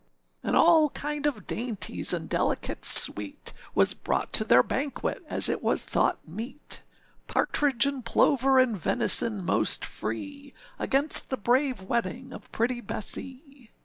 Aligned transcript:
And 0.41 0.55
all 0.55 0.89
kind 0.89 1.27
of 1.27 1.45
dainties 1.45 2.11
and 2.11 2.27
delicates 2.27 3.03
sweet, 3.03 3.53
Was 3.75 3.93
brought 3.93 4.33
to 4.33 4.43
their 4.43 4.63
banquet, 4.63 5.21
as 5.29 5.47
it 5.47 5.61
was 5.61 5.85
thought 5.85 6.27
meet, 6.27 6.81
Partridge, 7.27 7.85
and 7.85 8.03
plover, 8.03 8.57
and 8.57 8.75
venison 8.75 9.45
most 9.45 9.85
free, 9.85 10.53
Against 10.79 11.29
the 11.29 11.37
brave 11.37 11.83
wedding 11.83 12.33
of 12.33 12.51
pretty 12.51 12.81
Bessee. 12.81 13.69